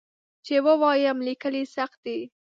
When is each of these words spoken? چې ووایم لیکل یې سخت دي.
چې 0.45 0.55
ووایم 0.67 1.17
لیکل 1.27 1.53
یې 1.59 1.65
سخت 1.75 1.99
دي. 2.05 2.19